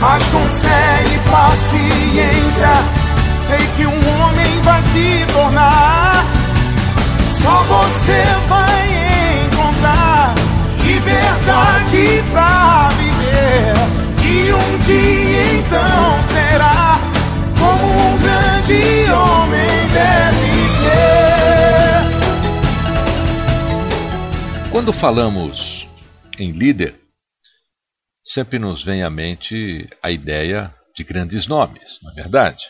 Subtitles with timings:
[0.00, 2.68] Mas com fé e paciência,
[3.40, 6.24] sei que um homem vai se tornar.
[7.22, 10.34] Só você vai encontrar
[10.82, 13.74] liberdade pra viver.
[14.22, 16.98] E um dia então será
[17.58, 21.14] como um grande homem deve ser.
[24.70, 25.86] Quando falamos
[26.38, 27.03] em líder,
[28.24, 32.64] sempre nos vem à mente a ideia de grandes nomes, não é verdade?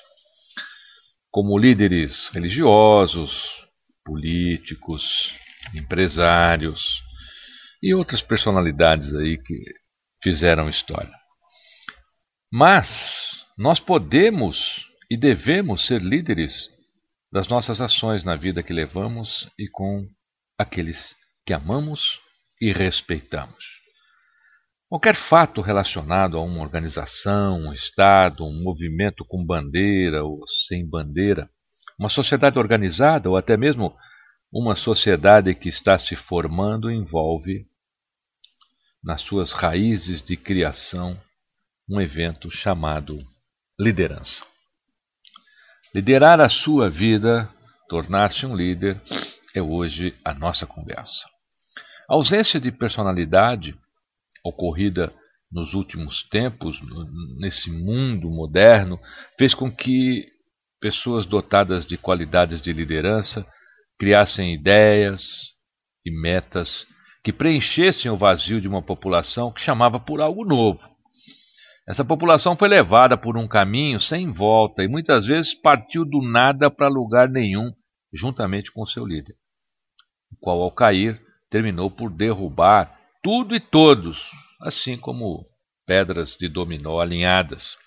[1.31, 3.65] Como líderes religiosos,
[4.05, 5.35] políticos,
[5.75, 7.03] empresários
[7.83, 9.63] e outras personalidades aí que
[10.23, 11.15] fizeram história.
[12.53, 16.69] Mas nós podemos e devemos ser líderes
[17.33, 20.09] das nossas ações na vida que levamos e com
[20.59, 21.15] aqueles
[21.45, 22.21] que amamos
[22.61, 23.84] e respeitamos.
[24.95, 31.51] Qualquer fato relacionado a uma organização, um Estado, um movimento com bandeira ou sem bandeira,
[31.99, 33.93] uma sociedade organizada ou até mesmo
[34.53, 37.67] uma sociedade que está se formando envolve,
[39.03, 41.21] nas suas raízes de criação,
[41.91, 43.19] um evento chamado
[43.77, 44.47] liderança.
[45.93, 47.53] Liderar a sua vida,
[47.89, 49.03] tornar-se um líder,
[49.57, 51.27] é hoje a nossa conversa.
[52.09, 53.77] A ausência de personalidade
[54.45, 55.13] ocorrida
[55.51, 56.81] nos últimos tempos,
[57.41, 59.01] nesse mundo moderno,
[59.39, 60.27] fez com que
[60.81, 63.47] pessoas dotadas de qualidades de liderança
[63.99, 65.55] criassem ideias
[66.05, 66.87] e metas
[67.23, 70.95] que preenchessem o vazio de uma população que chamava por algo novo.
[71.89, 76.71] Essa população foi levada por um caminho sem volta e muitas vezes partiu do nada
[76.71, 77.73] para lugar nenhum,
[78.13, 79.35] juntamente com seu líder,
[80.33, 82.94] o qual, ao cair, terminou por derrubar
[83.25, 85.47] tudo e todos, assim como
[85.87, 87.79] pedras de dominó alinhadas.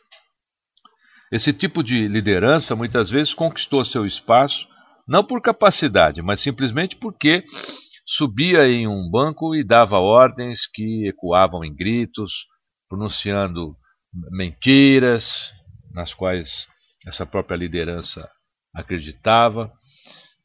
[1.31, 4.67] Esse tipo de liderança muitas vezes conquistou seu espaço
[5.07, 7.43] não por capacidade, mas simplesmente porque
[8.03, 12.47] subia em um banco e dava ordens que ecoavam em gritos,
[12.89, 13.77] pronunciando
[14.31, 15.51] mentiras
[15.93, 16.67] nas quais
[17.05, 18.27] essa própria liderança
[18.73, 19.71] acreditava.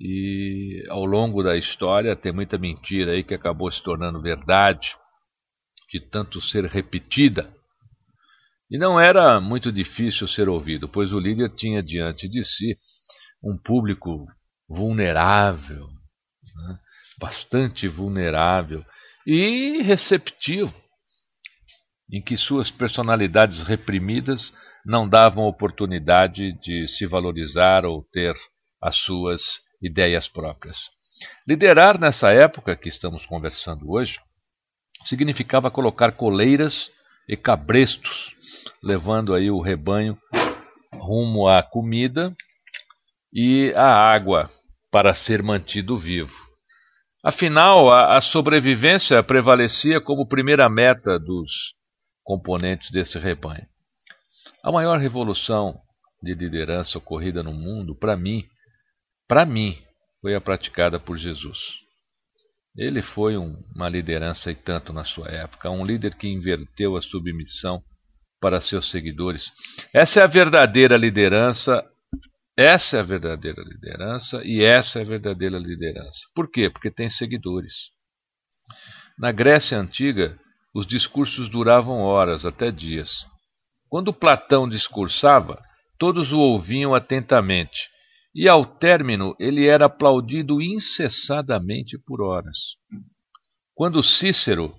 [0.05, 4.97] E ao longo da história tem muita mentira aí que acabou se tornando verdade,
[5.89, 7.55] de tanto ser repetida.
[8.69, 12.77] E não era muito difícil ser ouvido, pois o líder tinha diante de si
[13.41, 14.27] um público
[14.69, 16.79] vulnerável, né?
[17.17, 18.85] bastante vulnerável
[19.25, 20.75] e receptivo,
[22.11, 24.53] em que suas personalidades reprimidas
[24.85, 28.35] não davam oportunidade de se valorizar ou ter
[28.81, 30.91] as suas ideias próprias.
[31.47, 34.21] Liderar nessa época que estamos conversando hoje
[35.03, 36.91] significava colocar coleiras
[37.29, 38.35] e cabrestos,
[38.83, 40.17] levando aí o rebanho
[40.93, 42.33] rumo à comida
[43.33, 44.49] e à água
[44.91, 46.37] para ser mantido vivo.
[47.25, 51.75] Afinal, a, a sobrevivência prevalecia como primeira meta dos
[52.23, 53.67] componentes desse rebanho.
[54.63, 55.75] A maior revolução
[56.23, 58.45] de liderança ocorrida no mundo, para mim,
[59.33, 59.75] para mim,
[60.21, 61.77] foi a praticada por Jesus.
[62.77, 67.01] Ele foi um, uma liderança e tanto na sua época, um líder que inverteu a
[67.01, 67.83] submissão
[68.39, 69.51] para seus seguidores.
[69.91, 71.83] Essa é a verdadeira liderança.
[72.55, 76.29] Essa é a verdadeira liderança e essa é a verdadeira liderança.
[76.35, 76.69] Por quê?
[76.69, 77.89] Porque tem seguidores.
[79.19, 80.39] Na Grécia antiga,
[80.75, 83.25] os discursos duravam horas, até dias.
[83.89, 85.59] Quando Platão discursava,
[85.97, 87.89] todos o ouviam atentamente,
[88.35, 92.77] e ao término ele era aplaudido incessadamente por horas.
[93.75, 94.75] Quando Cícero,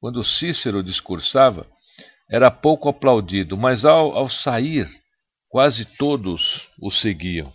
[0.00, 1.66] quando Cícero discursava,
[2.30, 4.88] era pouco aplaudido, mas ao, ao sair,
[5.48, 7.52] quase todos o seguiam.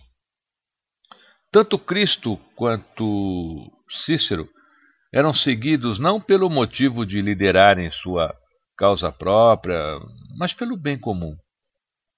[1.50, 4.48] Tanto Cristo quanto Cícero
[5.12, 8.34] eram seguidos não pelo motivo de liderarem sua
[8.76, 9.78] causa própria,
[10.38, 11.36] mas pelo bem comum.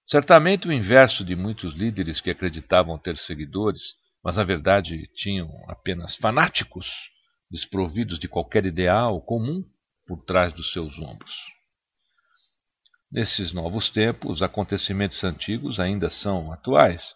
[0.07, 6.15] Certamente o inverso de muitos líderes que acreditavam ter seguidores, mas na verdade tinham apenas
[6.15, 7.11] fanáticos,
[7.51, 9.65] desprovidos de qualquer ideal comum
[10.07, 11.55] por trás dos seus ombros.
[13.11, 17.15] Nesses novos tempos, os acontecimentos antigos ainda são atuais,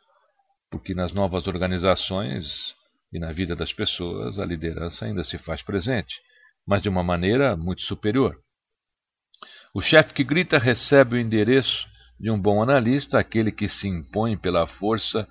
[0.70, 2.74] porque nas novas organizações
[3.12, 6.22] e na vida das pessoas a liderança ainda se faz presente,
[6.66, 8.40] mas de uma maneira muito superior.
[9.74, 11.88] O chefe que grita recebe o endereço
[12.18, 15.28] de um bom analista, aquele que se impõe pela força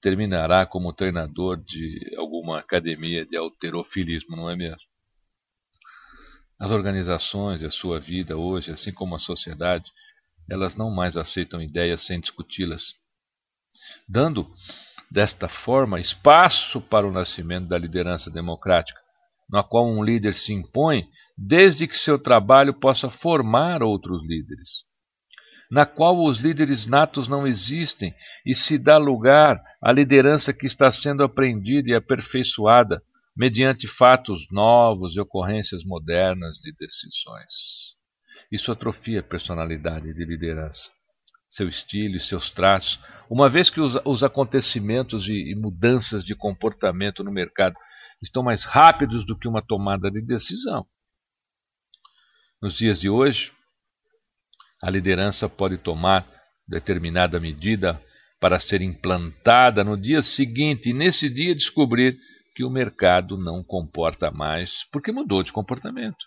[0.00, 4.88] terminará como treinador de alguma academia de alterofilismo, não é mesmo?
[6.58, 9.90] As organizações e a sua vida hoje, assim como a sociedade,
[10.48, 12.94] elas não mais aceitam ideias sem discuti-las,
[14.08, 14.50] dando,
[15.10, 19.00] desta forma, espaço para o nascimento da liderança democrática,
[19.48, 24.84] na qual um líder se impõe desde que seu trabalho possa formar outros líderes,
[25.74, 28.14] na qual os líderes natos não existem
[28.46, 33.02] e se dá lugar à liderança que está sendo aprendida e aperfeiçoada
[33.36, 37.96] mediante fatos novos e ocorrências modernas de decisões.
[38.52, 40.92] Isso atrofia a personalidade de liderança,
[41.50, 46.36] seu estilo e seus traços, uma vez que os, os acontecimentos e, e mudanças de
[46.36, 47.74] comportamento no mercado
[48.22, 50.86] estão mais rápidos do que uma tomada de decisão.
[52.62, 53.52] Nos dias de hoje,
[54.84, 56.30] a liderança pode tomar
[56.68, 57.98] determinada medida
[58.38, 62.18] para ser implantada no dia seguinte e nesse dia descobrir
[62.54, 66.26] que o mercado não comporta mais, porque mudou de comportamento.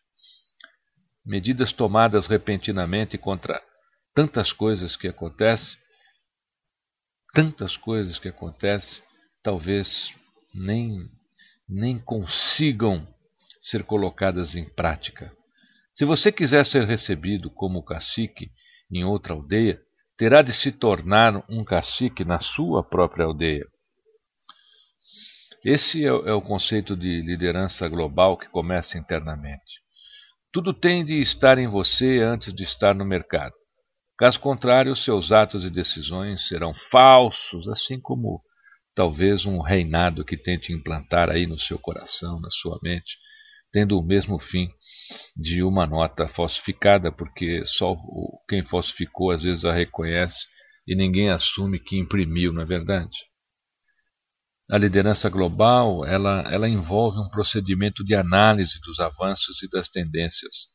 [1.23, 3.61] Medidas tomadas repentinamente contra
[4.11, 5.77] tantas coisas que acontecem,
[7.33, 9.03] tantas coisas que acontecem,
[9.43, 10.15] talvez
[10.51, 10.97] nem,
[11.69, 13.07] nem consigam
[13.61, 15.36] ser colocadas em prática.
[15.97, 18.51] Se você quiser ser recebido como cacique
[18.91, 19.81] em outra aldeia,
[20.15, 23.65] terá de se tornar um cacique na sua própria aldeia.
[25.65, 29.81] Esse é, é o conceito de liderança global que começa internamente.
[30.51, 33.55] Tudo tem de estar em você antes de estar no mercado.
[34.19, 38.43] Caso contrário, seus atos e decisões serão falsos, assim como
[38.93, 43.17] talvez um reinado que tente implantar aí no seu coração, na sua mente,
[43.71, 44.69] tendo o mesmo fim
[45.35, 47.95] de uma nota falsificada, porque só
[48.47, 50.47] quem falsificou às vezes a reconhece
[50.87, 53.17] e ninguém assume que imprimiu, não é verdade?
[54.69, 60.67] A liderança global ela, ela envolve um procedimento de análise dos avanços e das tendências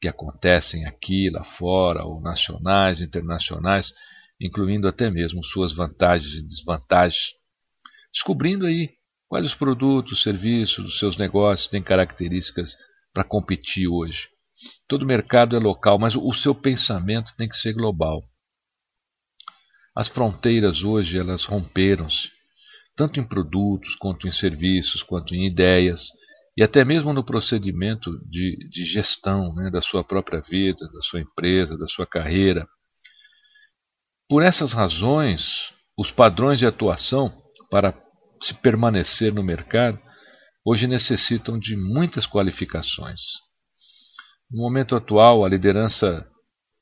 [0.00, 3.92] que acontecem aqui, lá fora, ou nacionais, internacionais,
[4.40, 7.32] incluindo até mesmo suas vantagens e desvantagens,
[8.12, 8.90] descobrindo aí
[9.32, 12.76] quais os produtos, serviços, os seus negócios têm características
[13.14, 14.28] para competir hoje.
[14.86, 18.22] Todo mercado é local, mas o seu pensamento tem que ser global.
[19.96, 22.30] As fronteiras hoje elas romperam-se
[22.94, 26.08] tanto em produtos, quanto em serviços, quanto em ideias,
[26.54, 31.20] e até mesmo no procedimento de, de gestão né, da sua própria vida, da sua
[31.20, 32.68] empresa, da sua carreira.
[34.28, 37.32] Por essas razões, os padrões de atuação
[37.70, 37.98] para
[38.44, 39.98] se permanecer no mercado
[40.64, 43.40] hoje necessitam de muitas qualificações.
[44.50, 46.26] No momento atual, a liderança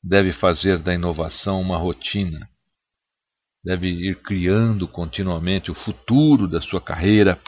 [0.03, 2.49] deve fazer da inovação uma rotina,
[3.63, 7.39] deve ir criando continuamente o futuro da sua carreira,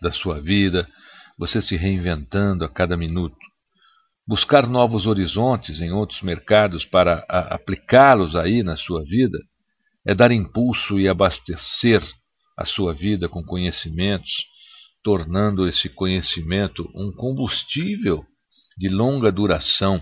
[0.00, 0.88] da sua vida,
[1.36, 3.36] você se reinventando a cada minuto.
[4.26, 9.38] Buscar novos horizontes em outros mercados para aplicá-los aí na sua vida
[10.06, 12.02] é dar impulso e abastecer
[12.62, 14.46] a sua vida com conhecimentos,
[15.02, 18.24] tornando esse conhecimento um combustível
[18.78, 20.00] de longa duração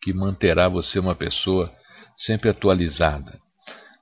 [0.00, 1.70] que manterá você uma pessoa
[2.16, 3.38] sempre atualizada.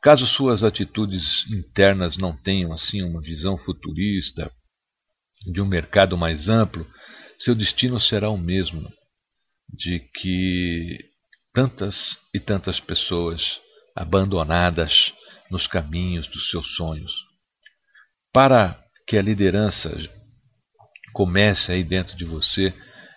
[0.01, 4.51] Caso suas atitudes internas não tenham assim uma visão futurista
[5.53, 6.87] de um mercado mais amplo,
[7.37, 8.89] seu destino será o mesmo,
[9.69, 10.99] de que
[11.53, 13.61] tantas e tantas pessoas
[13.97, 15.13] abandonadas
[15.51, 17.30] nos caminhos dos seus sonhos.
[18.33, 19.91] Para que a liderança
[21.13, 22.73] comece aí dentro de você,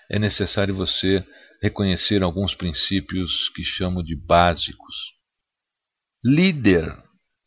[0.09, 1.25] é necessário você
[1.61, 5.13] reconhecer alguns princípios que chamo de básicos.
[6.25, 6.97] Líder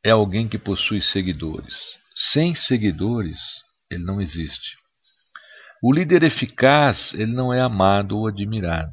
[0.03, 1.99] é alguém que possui seguidores.
[2.15, 4.77] Sem seguidores, ele não existe.
[5.83, 8.93] O líder eficaz, ele não é amado ou admirado.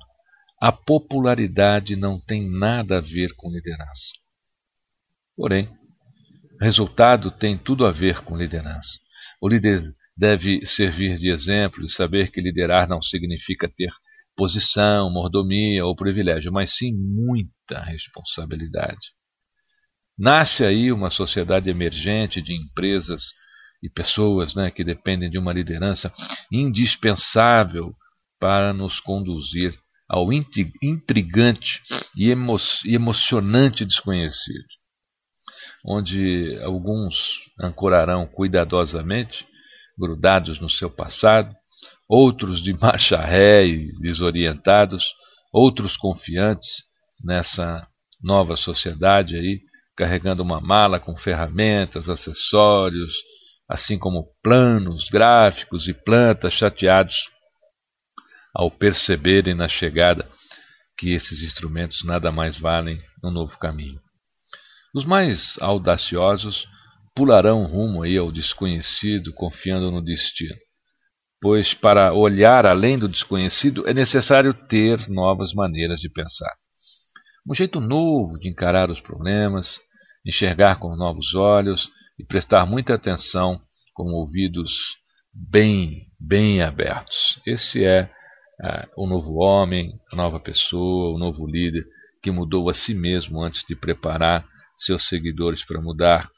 [0.60, 4.14] A popularidade não tem nada a ver com liderança.
[5.36, 5.70] Porém,
[6.64, 9.00] resultado tem tudo a ver com liderança.
[9.42, 9.82] O líder
[10.16, 13.92] deve servir de exemplo e saber que liderar não significa ter
[14.36, 19.14] posição, mordomia ou privilégio, mas sim muita responsabilidade.
[20.18, 23.34] Nasce aí uma sociedade emergente de empresas
[23.82, 26.12] e pessoas né, que dependem de uma liderança
[26.52, 27.96] indispensável
[28.40, 29.78] para nos conduzir
[30.08, 31.82] ao intrigante
[32.16, 32.56] e, emo
[32.86, 34.68] e emocionante desconhecido,
[35.84, 39.46] onde alguns ancorarão cuidadosamente,
[39.98, 41.54] grudados no seu passado,
[42.08, 45.14] outros de marcha ré e desorientados,
[45.52, 46.84] outros confiantes
[47.24, 47.88] nessa
[48.22, 49.62] nova sociedade aí,
[49.96, 53.16] carregando uma mala com ferramentas, acessórios,
[53.68, 57.30] assim como planos, gráficos e plantas chateados
[58.54, 60.30] ao perceberem na chegada
[60.98, 64.03] que esses instrumentos nada mais valem no novo caminho.
[64.94, 66.68] Os mais audaciosos
[67.16, 70.56] pularão rumo aí ao desconhecido, confiando no destino.
[71.42, 76.54] Pois para olhar além do desconhecido é necessário ter novas maneiras de pensar.
[77.50, 79.82] Um jeito novo de encarar os problemas,
[80.26, 83.60] enxergar com novos olhos e prestar muita atenção
[83.94, 84.98] com ouvidos
[85.34, 87.42] bem, bem abertos.
[87.46, 88.04] Esse é
[88.62, 91.84] uh, o novo homem, a nova pessoa, o novo líder
[92.22, 96.30] que mudou a si mesmo antes de preparar seus seguidores para mudar.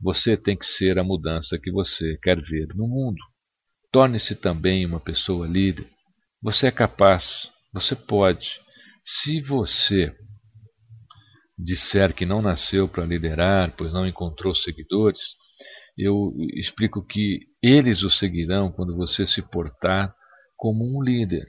[0.00, 3.18] Você tem que ser a mudança que você quer ver no mundo.
[3.90, 5.88] Torne-se também uma pessoa líder.
[6.42, 8.60] Você é capaz, você pode.
[9.02, 10.14] Se você
[11.56, 15.36] disser que não nasceu para liderar, pois não encontrou seguidores,
[15.96, 20.14] eu explico que eles o seguirão quando você se portar
[20.56, 21.44] como um líder.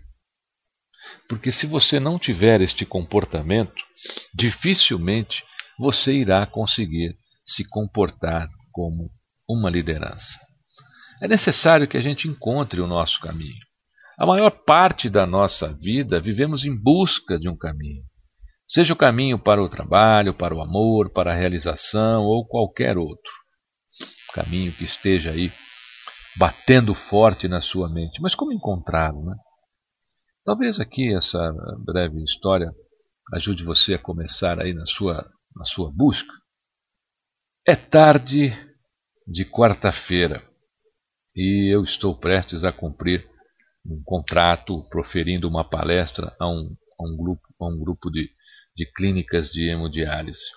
[1.27, 3.83] Porque se você não tiver este comportamento,
[4.33, 5.43] dificilmente
[5.79, 9.09] você irá conseguir se comportar como
[9.47, 10.39] uma liderança.
[11.21, 13.59] É necessário que a gente encontre o nosso caminho.
[14.17, 18.03] A maior parte da nossa vida vivemos em busca de um caminho.
[18.67, 23.31] Seja o caminho para o trabalho, para o amor, para a realização ou qualquer outro
[24.33, 25.51] caminho que esteja aí
[26.37, 28.19] batendo forte na sua mente.
[28.21, 29.35] Mas como encontrá-lo, né?
[30.43, 31.53] Talvez aqui essa
[31.85, 32.69] breve história
[33.33, 35.23] ajude você a começar aí na sua,
[35.55, 36.33] na sua busca.
[37.65, 38.51] É tarde
[39.27, 40.43] de quarta-feira
[41.35, 43.27] e eu estou prestes a cumprir
[43.85, 48.29] um contrato proferindo uma palestra a um, a um grupo, a um grupo de,
[48.75, 50.51] de clínicas de hemodiálise.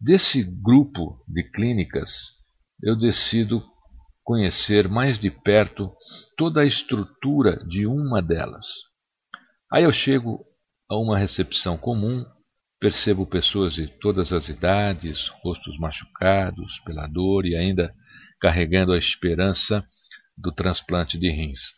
[0.00, 2.38] Desse grupo de clínicas,
[2.82, 3.62] eu decido
[4.22, 5.94] conhecer mais de perto
[6.36, 8.66] toda a estrutura de uma delas.
[9.70, 10.44] Aí eu chego
[10.90, 12.24] a uma recepção comum,
[12.84, 17.94] percebo pessoas de todas as idades, rostos machucados pela dor e ainda
[18.38, 19.82] carregando a esperança
[20.36, 21.72] do transplante de rins.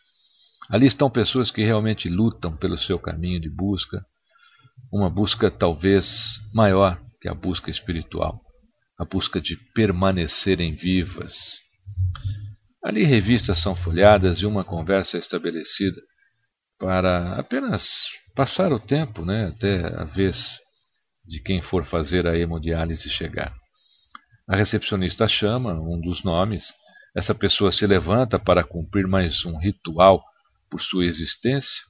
[0.69, 4.05] Ali estão pessoas que realmente lutam pelo seu caminho de busca,
[4.91, 8.41] uma busca talvez maior que a busca espiritual
[8.99, 11.59] a busca de permanecerem vivas.
[12.83, 16.01] Ali revistas são folhadas e uma conversa é estabelecida
[16.77, 20.66] para apenas passar o tempo, né, até a vez
[21.27, 23.53] de quem for fazer a hemodiálise chegar.
[24.47, 26.73] A recepcionista chama um dos nomes,
[27.13, 30.23] essa pessoa se levanta para cumprir mais um ritual
[30.69, 31.83] por sua existência,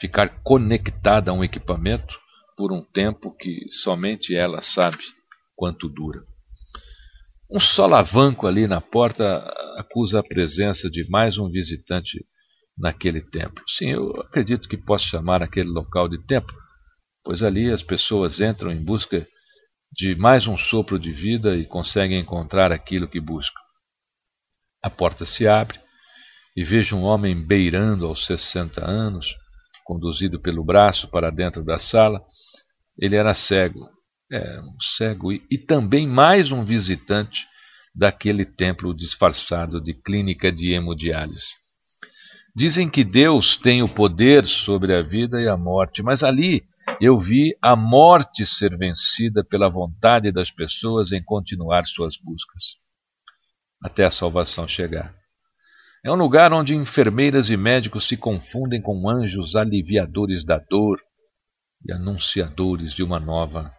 [0.00, 2.18] ficar conectada a um equipamento
[2.56, 5.02] por um tempo que somente ela sabe
[5.54, 6.24] quanto dura.
[7.50, 9.38] Um solavanco ali na porta
[9.76, 12.24] acusa a presença de mais um visitante
[12.76, 13.62] naquele templo.
[13.68, 16.54] Sim, eu acredito que posso chamar aquele local de templo,
[17.24, 19.26] pois ali as pessoas entram em busca
[19.92, 23.60] de mais um sopro de vida e conseguem encontrar aquilo que buscam.
[24.82, 25.78] A porta se abre
[26.56, 29.36] e vejo um homem beirando aos 60 anos,
[29.84, 32.24] conduzido pelo braço para dentro da sala.
[32.98, 33.88] Ele era cego,
[34.30, 37.46] é, um cego e, e também mais um visitante
[37.94, 41.50] daquele templo disfarçado de clínica de hemodiálise.
[42.54, 46.62] Dizem que Deus tem o poder sobre a vida e a morte, mas ali
[47.00, 52.76] eu vi a morte ser vencida pela vontade das pessoas em continuar suas buscas,
[53.82, 55.14] até a salvação chegar.
[56.04, 61.00] É um lugar onde enfermeiras e médicos se confundem com anjos aliviadores da dor
[61.84, 63.70] e anunciadores de uma nova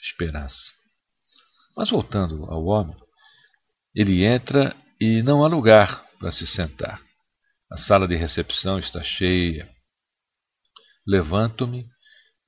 [0.00, 0.72] esperança.
[1.76, 2.96] Mas voltando ao homem,
[3.94, 7.00] ele entra e não há lugar para se sentar.
[7.70, 9.68] A sala de recepção está cheia.
[11.06, 11.86] Levanto-me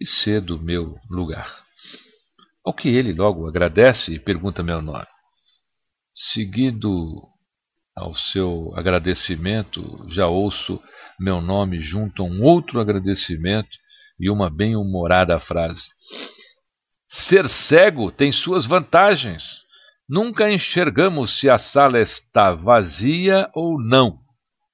[0.00, 1.62] e cedo meu lugar.
[2.64, 5.06] Ao que ele logo agradece e pergunta meu nome.
[6.14, 7.22] Seguido
[7.94, 10.80] ao seu agradecimento, já ouço
[11.18, 13.76] meu nome junto a um outro agradecimento
[14.18, 15.88] e uma bem-humorada frase.
[17.06, 19.60] Ser cego tem suas vantagens.
[20.08, 24.18] Nunca enxergamos se a sala está vazia ou não,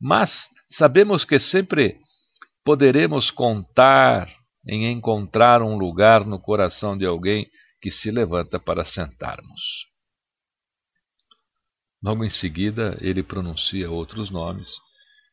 [0.00, 1.98] mas sabemos que sempre
[2.64, 4.28] poderemos contar
[4.66, 7.48] em encontrar um lugar no coração de alguém
[7.80, 9.86] que se levanta para sentarmos.
[12.02, 14.74] Logo em seguida, ele pronuncia outros nomes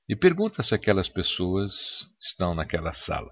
[0.08, 3.32] e pergunta se aquelas pessoas estão naquela sala.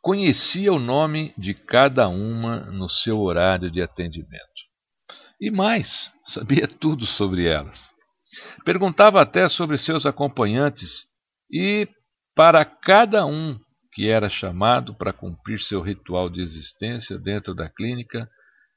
[0.00, 4.68] Conhecia o nome de cada uma no seu horário de atendimento.
[5.40, 7.92] E mais, sabia tudo sobre elas.
[8.64, 11.06] Perguntava até sobre seus acompanhantes
[11.50, 11.88] e,
[12.34, 13.58] para cada um
[13.98, 18.30] que era chamado para cumprir seu ritual de existência dentro da clínica,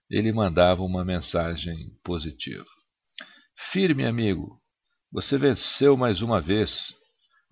[0.10, 2.66] ele mandava uma mensagem positiva.
[3.56, 4.60] Firme, amigo,
[5.12, 6.96] você venceu mais uma vez.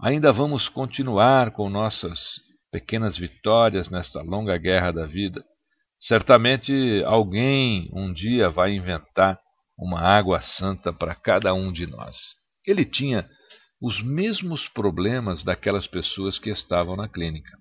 [0.02, 5.46] Ainda vamos continuar com nossas pequenas vitórias nesta longa guerra da vida.
[6.00, 9.40] Certamente alguém um dia vai inventar
[9.78, 12.34] uma água santa para cada um de nós.
[12.66, 13.30] Ele tinha
[13.82, 17.58] os mesmos problemas daquelas pessoas que estavam na clínica,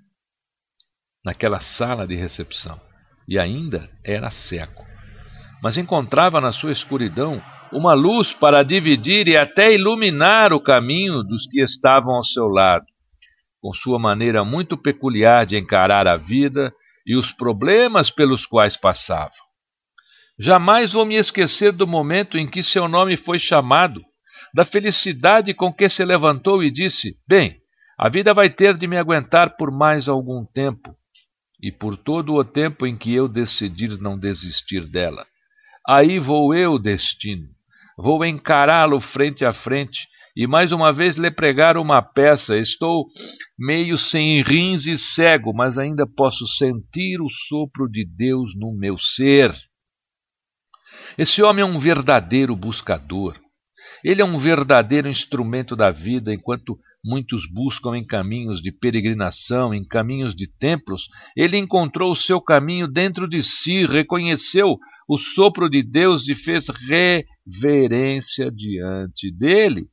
[1.24, 2.80] naquela sala de recepção,
[3.28, 4.84] e ainda era cego.
[5.62, 11.46] Mas encontrava na sua escuridão uma luz para dividir e até iluminar o caminho dos
[11.46, 12.86] que estavam ao seu lado,
[13.60, 16.72] com sua maneira muito peculiar de encarar a vida
[17.06, 19.30] e os problemas pelos quais passava.
[20.38, 24.02] Jamais vou me esquecer do momento em que seu nome foi chamado,
[24.54, 27.60] da felicidade com que se levantou e disse: Bem,
[27.98, 30.96] a vida vai ter de me aguentar por mais algum tempo,
[31.62, 35.26] e por todo o tempo em que eu decidir não desistir dela.
[35.86, 37.48] Aí vou eu, destino,
[38.00, 40.06] Vou encará-lo frente a frente
[40.36, 42.56] e mais uma vez lhe pregar uma peça.
[42.56, 43.04] Estou
[43.58, 48.96] meio sem rins e cego, mas ainda posso sentir o sopro de Deus no meu
[48.96, 49.52] ser.
[51.18, 53.36] Esse homem é um verdadeiro buscador.
[54.04, 59.84] Ele é um verdadeiro instrumento da vida, enquanto muitos buscam em caminhos de peregrinação, em
[59.84, 61.08] caminhos de templos.
[61.36, 64.76] Ele encontrou o seu caminho dentro de si, reconheceu
[65.08, 69.88] o sopro de Deus e fez reverência diante dele.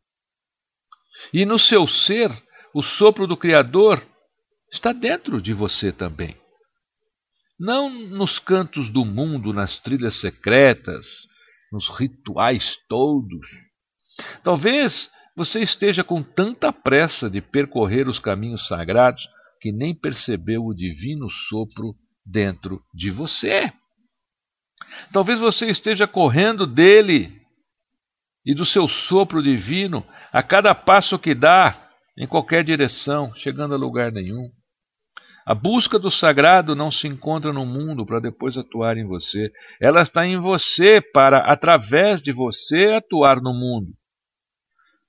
[1.33, 2.31] E no seu ser,
[2.73, 4.05] o sopro do Criador
[4.71, 6.35] está dentro de você também.
[7.57, 11.25] Não nos cantos do mundo, nas trilhas secretas,
[11.71, 13.47] nos rituais todos,
[14.43, 19.27] Talvez você esteja com tanta pressa de percorrer os caminhos sagrados
[19.59, 23.71] que nem percebeu o divino sopro dentro de você.
[25.11, 27.41] Talvez você esteja correndo dele
[28.45, 33.77] e do seu sopro divino a cada passo que dá, em qualquer direção, chegando a
[33.77, 34.51] lugar nenhum.
[35.45, 39.51] A busca do sagrado não se encontra no mundo para depois atuar em você.
[39.79, 43.93] Ela está em você para, através de você, atuar no mundo.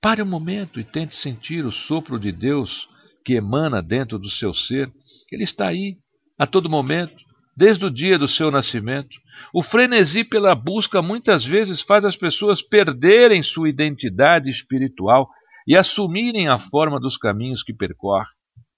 [0.01, 2.87] Pare um momento e tente sentir o sopro de Deus
[3.25, 4.91] que emana dentro do seu ser.
[5.31, 5.97] Ele está aí,
[6.37, 7.23] a todo momento,
[7.55, 9.17] desde o dia do seu nascimento.
[9.51, 15.27] O frenesi pela busca muitas vezes faz as pessoas perderem sua identidade espiritual
[15.67, 18.31] e assumirem a forma dos caminhos que percorrem,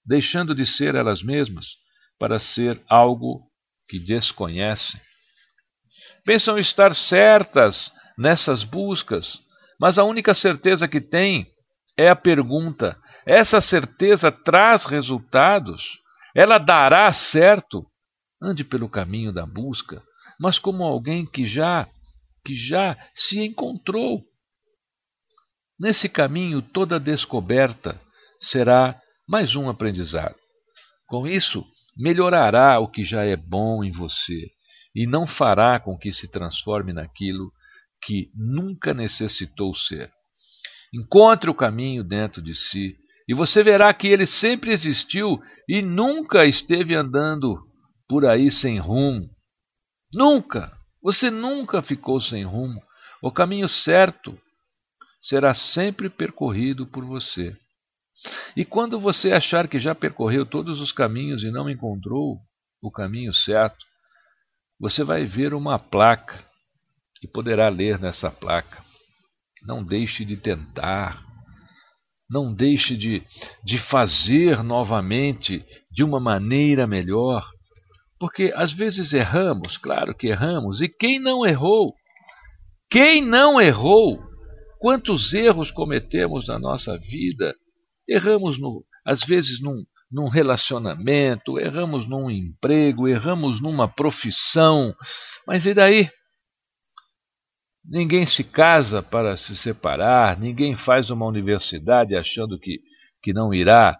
[0.04, 1.76] deixando de ser elas mesmas
[2.18, 3.46] para ser algo
[3.86, 5.00] que desconhecem.
[6.24, 9.40] Pensam estar certas nessas buscas,
[9.80, 11.50] mas a única certeza que tem
[11.96, 13.00] é a pergunta.
[13.24, 15.98] Essa certeza traz resultados?
[16.36, 17.86] Ela dará certo?
[18.42, 20.02] Ande pelo caminho da busca,
[20.38, 21.88] mas como alguém que já
[22.44, 24.22] que já se encontrou.
[25.78, 28.00] Nesse caminho toda descoberta
[28.38, 30.36] será mais um aprendizado.
[31.06, 31.66] Com isso,
[31.96, 34.46] melhorará o que já é bom em você
[34.94, 37.50] e não fará com que se transforme naquilo
[38.02, 40.10] que nunca necessitou ser.
[40.92, 42.96] Encontre o caminho dentro de si
[43.28, 47.64] E você verá que ele sempre existiu e nunca esteve andando
[48.08, 49.30] por aí sem rumo.
[50.12, 50.76] Nunca!
[51.00, 52.82] Você nunca ficou sem rumo.
[53.22, 54.36] O caminho certo
[55.20, 57.56] será sempre percorrido por você.
[58.56, 62.40] E quando você achar que já percorreu todos os caminhos e não encontrou
[62.82, 63.86] o caminho certo,
[64.78, 66.49] você vai ver uma placa
[67.22, 68.82] e poderá ler nessa placa:
[69.66, 71.22] Não deixe de tentar,
[72.28, 73.22] não deixe de,
[73.64, 77.48] de fazer novamente de uma maneira melhor,
[78.18, 81.94] porque às vezes erramos, claro que erramos, e quem não errou?
[82.90, 84.20] Quem não errou?
[84.78, 87.54] Quantos erros cometemos na nossa vida?
[88.08, 94.94] Erramos, no, às vezes, num, num relacionamento, erramos num emprego, erramos numa profissão,
[95.46, 96.08] mas e daí?
[97.84, 102.80] Ninguém se casa para se separar, ninguém faz uma universidade achando que,
[103.22, 103.96] que não irá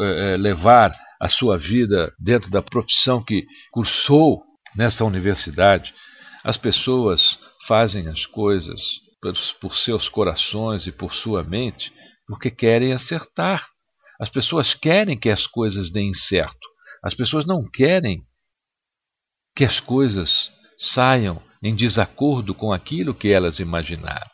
[0.00, 4.42] é, levar a sua vida dentro da profissão que cursou
[4.76, 5.94] nessa universidade.
[6.42, 9.00] As pessoas fazem as coisas
[9.60, 11.92] por seus corações e por sua mente
[12.26, 13.66] porque querem acertar.
[14.20, 16.68] As pessoas querem que as coisas deem certo.
[17.02, 18.26] As pessoas não querem
[19.54, 24.30] que as coisas saiam em desacordo com aquilo que elas imaginaram.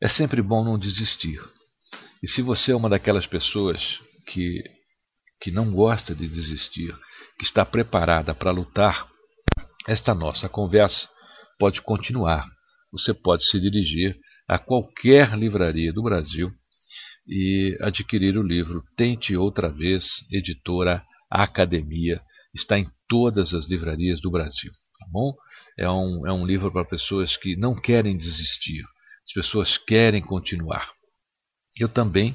[0.00, 1.40] É sempre bom não desistir.
[2.22, 4.62] E se você é uma daquelas pessoas que,
[5.40, 6.94] que não gosta de desistir,
[7.38, 9.08] que está preparada para lutar,
[9.88, 11.08] esta nossa conversa
[11.58, 12.46] pode continuar.
[12.92, 16.50] Você pode se dirigir a qualquer livraria do Brasil
[17.26, 22.20] e adquirir o livro Tente Outra Vez, editora Academia.
[22.54, 24.72] Está em todas as livrarias do Brasil.
[24.98, 25.34] Tá bom?
[25.78, 28.82] É um, é um livro para pessoas que não querem desistir,
[29.26, 30.90] as pessoas querem continuar.
[31.78, 32.34] Eu também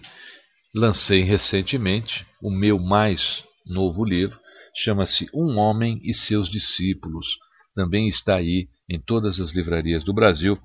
[0.75, 4.39] lancei recentemente o meu mais novo livro,
[4.75, 7.37] chama-se Um Homem e Seus Discípulos.
[7.73, 10.57] Também está aí em todas as livrarias do Brasil.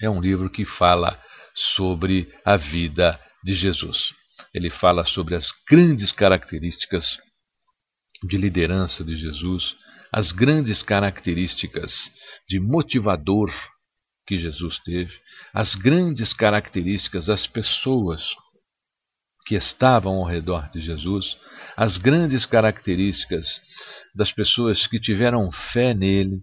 [0.00, 1.20] É um livro que fala
[1.54, 4.14] sobre a vida de Jesus.
[4.54, 7.18] Ele fala sobre as grandes características
[8.22, 9.76] de liderança de Jesus,
[10.12, 12.12] as grandes características
[12.46, 13.50] de motivador
[14.26, 15.18] que Jesus teve,
[15.54, 18.34] as grandes características das pessoas
[19.46, 21.36] que estavam ao redor de Jesus,
[21.76, 23.60] as grandes características
[24.14, 26.40] das pessoas que tiveram fé nele.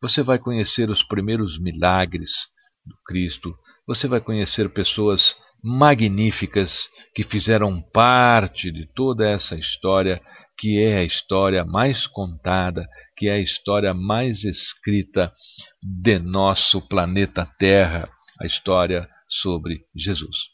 [0.00, 2.46] Você vai conhecer os primeiros milagres
[2.86, 3.54] do Cristo,
[3.86, 10.22] você vai conhecer pessoas magníficas que fizeram parte de toda essa história,
[10.58, 15.32] que é a história mais contada, que é a história mais escrita
[15.82, 20.50] de nosso planeta Terra, a história sobre Jesus.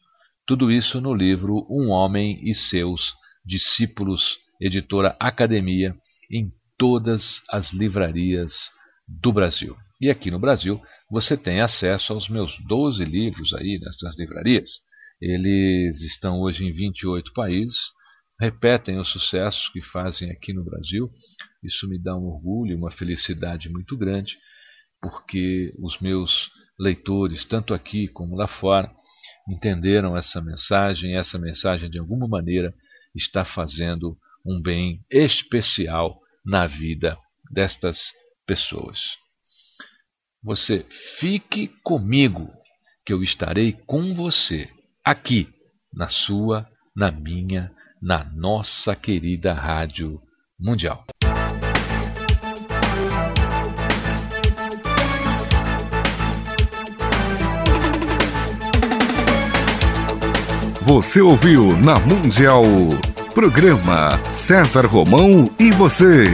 [0.46, 5.96] Tudo isso no livro Um Homem e Seus Discípulos, editora Academia,
[6.30, 8.70] em todas as livrarias
[9.08, 9.74] do Brasil.
[10.00, 14.80] E aqui no Brasil você tem acesso aos meus 12 livros aí nessas livrarias.
[15.20, 17.92] Eles estão hoje em 28 países,
[18.40, 21.10] repetem os sucessos que fazem aqui no Brasil.
[21.62, 24.38] Isso me dá um orgulho, uma felicidade muito grande,
[25.00, 28.92] porque os meus leitores, tanto aqui como lá fora,
[29.48, 32.74] entenderam essa mensagem, e essa mensagem de alguma maneira
[33.14, 37.16] está fazendo um bem especial na vida
[37.50, 38.12] destas
[38.46, 39.16] pessoas.
[40.42, 42.50] Você fique comigo,
[43.06, 44.68] que eu estarei com você
[45.04, 45.48] aqui,
[45.92, 50.20] na sua, na minha, na nossa querida Rádio
[50.60, 51.06] Mundial.
[60.82, 62.62] Você ouviu na Mundial.
[63.34, 66.24] Programa César Romão e você.